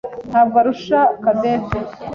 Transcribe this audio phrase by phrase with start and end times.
[0.29, 1.79] ntabwo arusha Cadette.